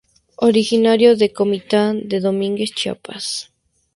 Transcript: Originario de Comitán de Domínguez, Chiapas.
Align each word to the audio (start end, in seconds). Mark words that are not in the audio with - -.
Originario 0.37 1.15
de 1.15 1.31
Comitán 1.31 2.07
de 2.09 2.19
Domínguez, 2.21 2.71
Chiapas. 2.71 3.25